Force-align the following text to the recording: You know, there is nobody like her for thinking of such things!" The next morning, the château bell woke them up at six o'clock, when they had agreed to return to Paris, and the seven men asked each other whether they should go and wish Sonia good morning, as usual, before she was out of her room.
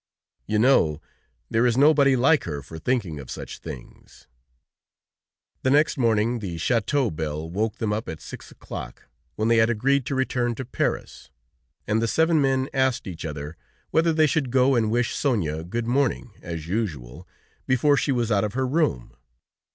You 0.47 0.57
know, 0.57 0.99
there 1.51 1.67
is 1.67 1.77
nobody 1.77 2.15
like 2.15 2.45
her 2.45 2.63
for 2.63 2.79
thinking 2.79 3.19
of 3.19 3.29
such 3.29 3.59
things!" 3.59 4.25
The 5.61 5.69
next 5.69 5.95
morning, 5.95 6.39
the 6.39 6.55
château 6.55 7.15
bell 7.15 7.47
woke 7.47 7.75
them 7.77 7.93
up 7.93 8.09
at 8.09 8.19
six 8.19 8.49
o'clock, 8.49 9.07
when 9.35 9.47
they 9.47 9.57
had 9.57 9.69
agreed 9.69 10.07
to 10.07 10.15
return 10.15 10.55
to 10.55 10.65
Paris, 10.65 11.29
and 11.85 12.01
the 12.01 12.07
seven 12.07 12.41
men 12.41 12.67
asked 12.73 13.05
each 13.05 13.25
other 13.25 13.57
whether 13.91 14.11
they 14.11 14.25
should 14.25 14.49
go 14.49 14.73
and 14.73 14.89
wish 14.89 15.13
Sonia 15.15 15.63
good 15.63 15.85
morning, 15.85 16.31
as 16.41 16.67
usual, 16.67 17.27
before 17.67 17.95
she 17.95 18.11
was 18.11 18.31
out 18.31 18.43
of 18.43 18.53
her 18.55 18.65
room. 18.65 19.15